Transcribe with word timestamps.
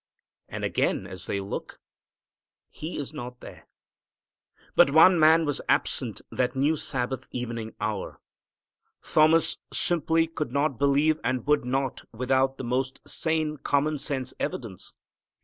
And 0.49 0.63
again, 0.65 1.05
as 1.05 1.27
they 1.27 1.39
look, 1.39 1.79
He 2.71 2.97
is 2.97 3.13
not 3.13 3.39
there. 3.39 3.67
But 4.75 4.89
one 4.89 5.19
man 5.19 5.45
was 5.45 5.61
absent 5.69 6.23
that 6.31 6.55
new 6.55 6.75
Sabbath 6.75 7.27
evening 7.29 7.75
hour. 7.79 8.19
Thomas 9.03 9.59
simply 9.71 10.25
could 10.25 10.51
not 10.51 10.79
believe, 10.79 11.19
and 11.23 11.45
would 11.45 11.65
not, 11.65 12.03
without 12.11 12.57
the 12.57 12.63
most 12.63 12.99
sane, 13.07 13.57
common 13.57 13.99
sense 13.99 14.33
evidence. 14.39 14.95